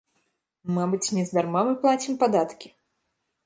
Мабыць, 0.77 1.11
нездарма 1.17 1.61
мы 1.69 1.77
плацім 1.83 2.13
падаткі. 2.25 2.67